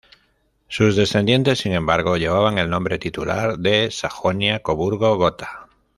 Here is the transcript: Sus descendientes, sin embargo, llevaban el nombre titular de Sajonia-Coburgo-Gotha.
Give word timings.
Sus 0.67 0.95
descendientes, 0.95 1.59
sin 1.59 1.73
embargo, 1.73 2.17
llevaban 2.17 2.57
el 2.57 2.71
nombre 2.71 2.97
titular 2.97 3.59
de 3.59 3.91
Sajonia-Coburgo-Gotha. 3.91 5.67